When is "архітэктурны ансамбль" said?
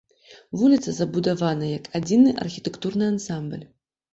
2.47-3.63